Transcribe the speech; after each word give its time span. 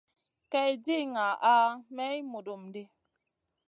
Kay 0.51 0.71
di 0.85 0.97
ŋaha 1.13 1.55
may 1.95 2.15
mudum 2.31 2.61
ɗi. 2.73 2.83